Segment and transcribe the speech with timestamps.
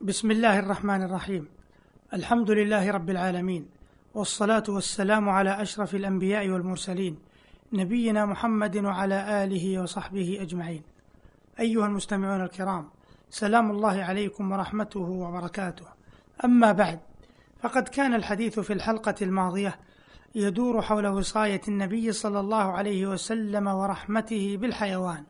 [0.00, 1.48] بسم الله الرحمن الرحيم
[2.14, 3.68] الحمد لله رب العالمين
[4.14, 7.18] والصلاة والسلام على أشرف الأنبياء والمرسلين
[7.72, 10.82] نبينا محمد وعلى آله وصحبه أجمعين
[11.60, 12.90] أيها المستمعون الكرام
[13.30, 15.86] سلام الله عليكم ورحمته وبركاته
[16.44, 17.00] أما بعد
[17.60, 19.78] فقد كان الحديث في الحلقة الماضية
[20.34, 25.24] يدور حول وصاية النبي صلى الله عليه وسلم ورحمته بالحيوان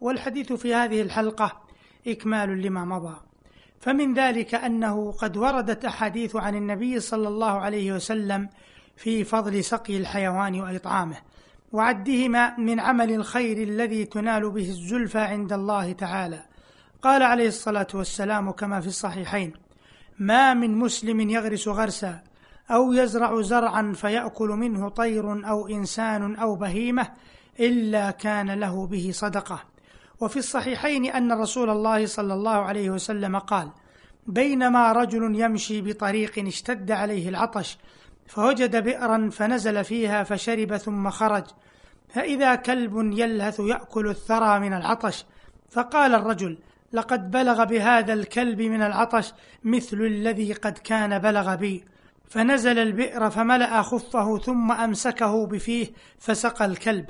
[0.00, 1.60] والحديث في هذه الحلقة
[2.06, 3.27] إكمال لما مضى
[3.80, 8.48] فمن ذلك أنه قد وردت أحاديث عن النبي صلى الله عليه وسلم
[8.96, 11.16] في فضل سقي الحيوان وإطعامه
[11.72, 16.42] وعدهما من عمل الخير الذي تنال به الزلفى عند الله تعالى.
[17.02, 19.52] قال عليه الصلاة والسلام كما في الصحيحين
[20.18, 22.20] ما من مسلم يغرس غرسا
[22.70, 27.08] أو يزرع زرعا فيأكل منه طير أو إنسان أو بهيمة
[27.60, 29.62] إلا كان له به صدقة.
[30.20, 33.70] وفي الصحيحين أن رسول الله صلى الله عليه وسلم قال
[34.26, 37.78] بينما رجل يمشي بطريق اشتد عليه العطش
[38.26, 41.44] فوجد بئرا فنزل فيها فشرب ثم خرج
[42.08, 45.24] فإذا كلب يلهث يأكل الثرى من العطش.
[45.70, 46.58] فقال الرجل
[46.92, 49.32] لقد بلغ بهذا الكلب من العطش
[49.64, 51.84] مثل الذي قد كان بلغ بي.
[52.28, 55.86] فنزل البئر فملأ خفه ثم أمسكه بفيه
[56.18, 57.06] فسقى الكلب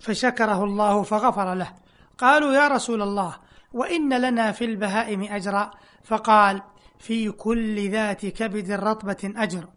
[0.00, 1.72] فشكره الله فغفر له.
[2.18, 3.36] قالوا يا رسول الله
[3.72, 5.70] وإن لنا في البهائم أجرا.
[6.04, 6.62] فقال
[6.98, 9.68] في كل ذات كبد رطبة أجر.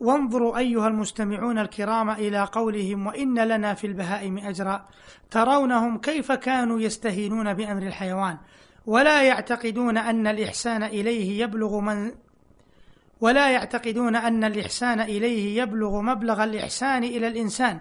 [0.00, 4.88] وانظروا أيها المستمعون الكرام إلى قولهم وإن لنا في البهائم أجرا.
[5.30, 8.38] ترونهم كيف كانوا يستهينون بأمر الحيوان.
[8.86, 12.12] ولا يعتقدون أن الإحسان إليه يبلغ من
[13.20, 17.80] ولا يعتقدون أن الإحسان إليه يبلغ مبلغ الإحسان إلى الإنسان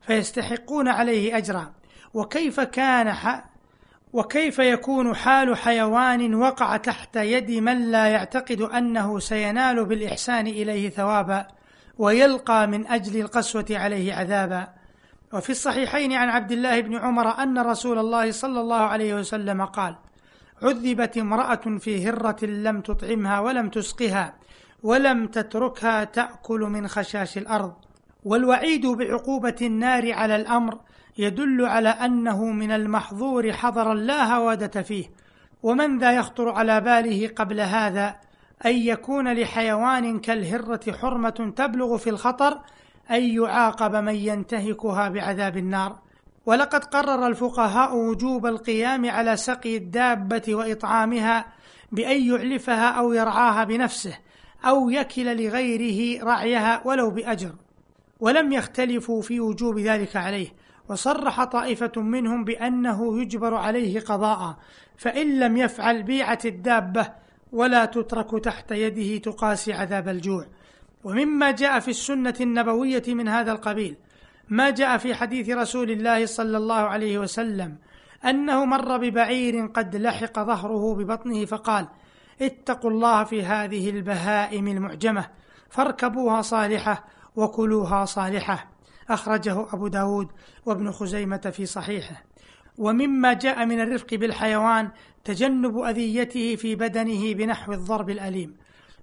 [0.00, 1.72] فيستحقون عليه أجرا.
[2.14, 3.44] وكيف كان ح...
[4.12, 11.46] وكيف يكون حال حيوان وقع تحت يد من لا يعتقد أنه سينال بالإحسان إليه ثوابا
[11.98, 14.68] ويلقى من أجل القسوة عليه عذابا.
[15.32, 19.96] وفي الصحيحين عن عبد الله بن عمر أن رسول الله صلى الله عليه وسلم قال
[20.62, 24.34] عذبت امرأة في هرة لم تطعمها ولم تسقها
[24.82, 27.74] ولم تتركها تأكل من خشاش الأرض.
[28.24, 30.78] والوعيد بعقوبة النار على الأمر
[31.18, 35.04] يدل على أنه من المحظور حظرا لا هوادة فيه
[35.62, 38.16] ومن ذا يخطر على باله قبل هذا
[38.66, 42.58] أن يكون لحيوان كالهرة حرمة تبلغ في الخطر
[43.10, 45.98] أن يعاقب من ينتهكها بعذاب النار.
[46.46, 51.46] ولقد قرر الفقهاء وجوب القيام على سقي الدابة وإطعامها
[51.92, 54.18] بأن يعلفها أو يرعاها بنفسه
[54.64, 57.52] أو يكل لغيره رعيها ولو بأجر.
[58.22, 60.48] ولم يختلفوا في وجوب ذلك عليه
[60.88, 64.56] وصرح طائفة منهم بأنه يجبر عليه قضاء
[64.96, 67.12] فإن لم يفعل بيعت الدابة
[67.52, 70.46] ولا تترك تحت يده تقاسي عذاب الجوع.
[71.04, 73.96] ومما جاء في السنة النبوية من هذا القبيل
[74.48, 77.76] ما جاء في حديث رسول الله صلى الله عليه وسلم
[78.24, 81.88] أنه مر ببعير قد لحق ظهره ببطنه فقال
[82.42, 85.26] اتقوا الله في هذه البهائم المعجمة
[85.70, 87.04] فاركبوها صالحة
[87.36, 88.72] وكلوها صالحة.
[89.10, 90.28] أخرجه أبو داود
[90.66, 92.24] وابن خزيمة في صحيحه.
[92.78, 94.90] ومما جاء من الرفق بالحيوان
[95.24, 98.56] تجنب أذيته في بدنه بنحو الضرب الأليم.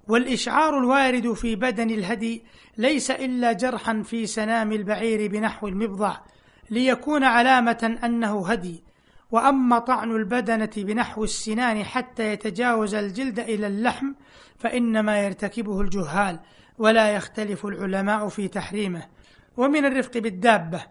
[0.07, 2.43] والإشعار الوارد في بدن الهدي
[2.77, 6.17] ليس إلا جرحا في سنام البعير بنحو المبضع
[6.69, 8.83] ليكون علامة أنه هدي.
[9.31, 14.13] وأما طعن البدنة بنحو السنان حتى يتجاوز الجلد إلى اللحم
[14.57, 16.39] فإنما يرتكبه الجهال.
[16.79, 19.03] ولا يختلف العلماء في تحريمه.
[19.57, 20.81] ومن الرفق بالدابة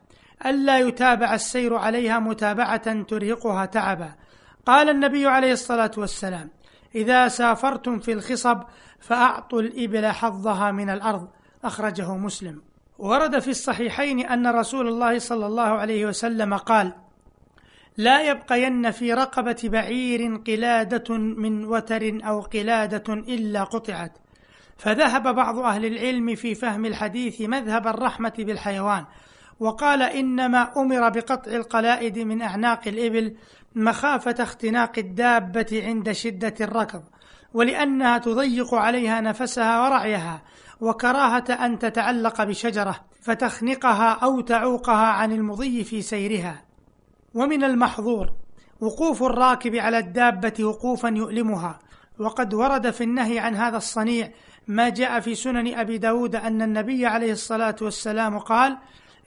[0.47, 4.13] ألا يتابع السير عليها متابعة ترهقها تعبا.
[4.67, 6.51] قال النبي عليه الصلاة والسلام
[6.95, 8.63] إذا سافرتم في الخصب
[9.01, 11.29] فأعطوا الإبل حظها من الأرض.
[11.65, 12.63] أخرجه مسلم.
[12.99, 16.93] ورد في الصحيحين أن رسول الله صلى الله عليه وسلم قال
[17.97, 24.13] لا يبقين في رقبة بعير قلادة من وتر أو قلادة إلا قطعت.
[24.79, 29.05] فذهب بعض أهل العلم في فهم الحديث مذهب الرحمة بالحيوان
[29.61, 33.37] وقال إنما أمر بقطع القلائد من أعناق الإبل
[33.75, 37.03] مخافة اختناق الدابة عند شدة الركض
[37.55, 40.43] ولأنها تضيق عليها نفسها ورعيها
[40.81, 46.65] وكراهة أن تتعلق بشجرة فتخنقها أو تعوقها عن المضي في سيرها.
[47.35, 48.33] ومن المحظور
[48.81, 51.79] وقوف الراكب على الدابة وقوفا يؤلمها
[52.19, 54.31] وقد ورد في النهي عن هذا الصنيع
[54.69, 58.79] ما جاء في سنن أبي داود أن النبي عليه الصلاة والسلام قال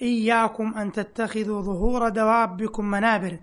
[0.02, 3.38] إياكم أن تتخذوا ظهور دوابكم منابر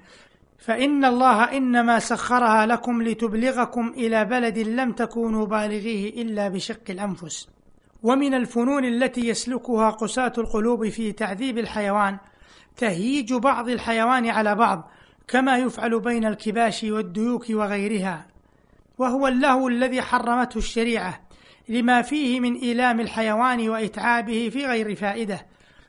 [0.58, 7.48] فإن الله إنما سخرها لكم لتبلغكم إلى بلد لم تكونوا بالغيه إلا بشق الأنفس.
[8.02, 12.18] ومن الفنون التي يسلكها قساة القلوب في تعذيب الحيوان
[12.76, 14.90] تهييج بعض الحيوان على بعض
[15.28, 18.26] كما يفعل بين الكباش والديوك وغيرها.
[18.98, 21.20] وهو اللهو الذي حرمته الشريعة
[21.68, 25.46] لما فيه من إيلام الحيوان وإتعابه في غير فائدة.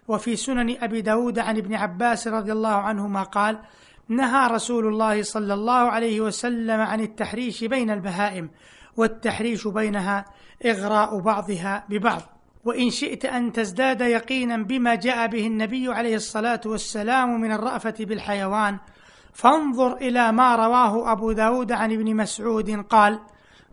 [0.08, 3.60] وفي سنن أبي داود عن ابن عباس رضي الله عنهما قال
[4.08, 8.50] نهى رسول الله صلى الله عليه وسلم عن التحريش بين البهائم
[8.98, 10.26] والتحريش بينها
[10.66, 12.22] إغراء بعضها ببعض.
[12.66, 18.78] وإن شئت أن تزداد يقينا بما جاء به النبي عليه الصلاة والسلام من الرأفة بالحيوان
[19.34, 23.20] فانظر إلى ما رواه أبو داود عن ابن مسعود قال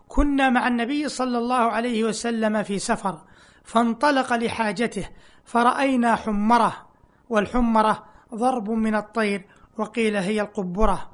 [0.08, 3.18] كنا مع النبي صلى الله عليه وسلم في سفر
[3.64, 5.08] فانطلق لحاجته
[5.44, 6.86] فرأينا حمرة
[7.28, 8.04] والحمرة
[8.34, 9.46] ضرب من الطير
[9.78, 11.10] وقيل هي القبرة.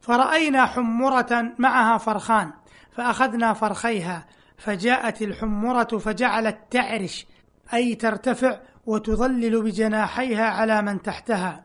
[0.00, 2.52] فرأينا حمرة معها فرخان
[2.92, 4.26] فأخذنا فرخيها
[4.58, 7.26] فجاءت الحمرة فجعلت تعرش
[7.74, 11.64] أي ترتفع وتظلل بجناحيها على من تحتها.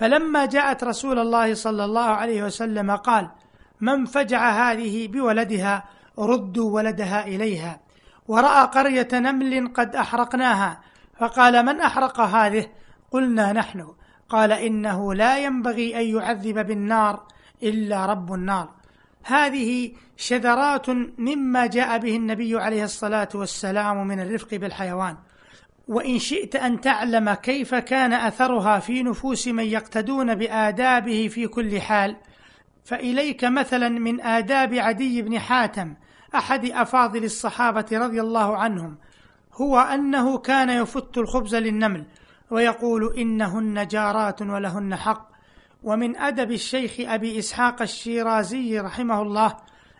[0.00, 3.30] فلما جاءت رسول الله صلى الله عليه وسلم قال
[3.80, 5.84] من فجع هذه بولدها
[6.18, 7.80] ردوا ولدها إليها
[8.28, 10.80] ورأى قرية نمل قد أحرقناها
[11.18, 12.66] فقال من أحرق هذه؟
[13.10, 13.94] قلنا نحن.
[14.28, 17.26] قال إنه لا ينبغي أن يعذب بالنار
[17.62, 18.68] إلا رب النار.
[19.24, 25.16] هذه شذرات مما جاء به النبي عليه الصلاة والسلام من الرفق بالحيوان.
[25.90, 32.16] وإن شئت أن تعلم كيف كان أثرها في نفوس من يقتدون بآدابه في كل حال.
[32.84, 35.94] فإليك مثلا من آداب عدي بن حاتم
[36.34, 38.98] أحد أفاضل الصحابة رضي الله عنهم.
[39.52, 42.04] هو أنه كان يفت الخبز للنمل
[42.50, 45.30] ويقول إنهن جارات ولهن حق.
[45.82, 49.56] ومن أدب الشيخ أبي إسحاق الشيرازي رحمه الله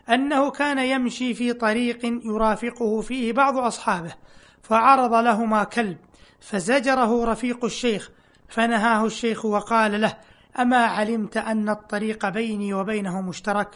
[0.09, 4.15] أنه كان يمشي في طريق يرافقه فيه بعض أصحابه.
[4.63, 5.99] فعرض لهما كلب
[6.41, 8.11] فزجره رفيق الشيخ
[8.49, 10.17] فنهاه الشيخ وقال له
[10.59, 13.69] أما علمت أن الطريق بيني وبينه مشترك؟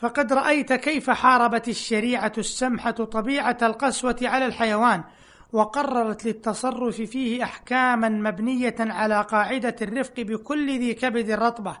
[0.00, 5.04] فقد رأيت كيف حاربت الشريعة السمحة طبيعة القسوة على الحيوان
[5.52, 11.76] وقررت للتصرف فيه أحكاما مبنية على قاعدة الرفق بكل ذي كبد رطبة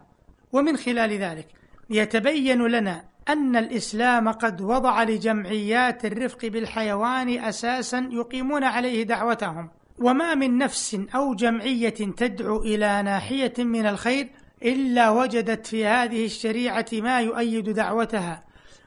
[0.52, 1.46] ومن خلال ذلك
[1.90, 9.70] يتبين لنا أن الإسلام قد وضع لجمعيات الرفق بالحيوان أساسا يقيمون عليه دعوتهم.
[9.98, 14.28] وما من نفس أو جمعية تدعو إلى ناحية من الخير
[14.62, 18.42] إلا وجدت في هذه الشريعة ما يؤيد دعوتها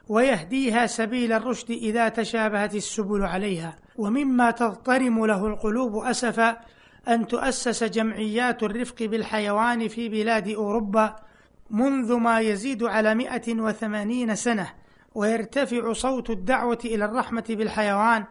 [0.08, 3.76] ويهديها سبيل الرشد إذا تشابهت السبل عليها.
[3.96, 6.56] ومما تضطرم له القلوب أسفا
[7.08, 11.16] أن تؤسس جمعيات الرفق بالحيوان في بلاد أوروبا
[11.74, 14.72] منذ ما يزيد على 180 سنة
[15.14, 18.24] ويرتفع صوت الدعوة إلى الرحمة بالحيوان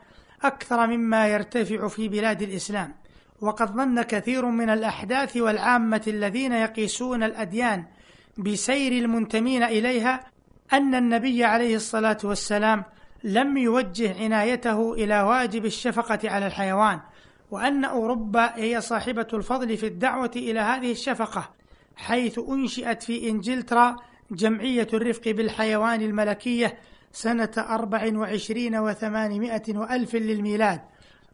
[0.44, 2.96] أكثر مما يرتفع في بلاد الإسلام.
[3.42, 7.86] وقد ظن كثير من الأحداث والعامة الذين يقيسون الأديان
[8.38, 10.24] بسير المنتمين إليها
[10.74, 12.84] أن النبي عليه الصلاة والسلام
[13.24, 17.00] لم يوجه عنايته إلى واجب الشفقة على الحيوان
[17.52, 21.50] وأن أوروبا هي صاحبة الفضل في الدعوة إلى هذه الشفقة.
[21.96, 23.96] حيث أنشئت في إنجلترا
[24.32, 26.78] جمعية الرفق بالحيوان الملكية
[27.12, 30.82] سنة أربع وعشرين وثمانمائة وألف للميلاد.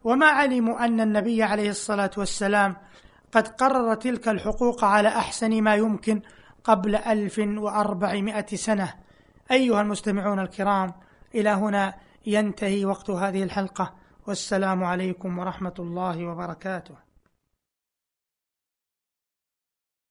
[0.04, 2.76] وما علموا أن النبي عليه الصلاة والسلام
[3.32, 6.22] قد قرر تلك الحقوق على أحسن ما يمكن
[6.64, 8.94] قبل ألف وأربعمائة سنة.
[9.50, 10.92] أيها المستمعون الكرام
[11.34, 11.94] إلى هنا
[12.26, 13.94] ينتهي وقت هذه الحلقة.
[14.26, 17.09] والسلام عليكم ورحمة الله وبركاته.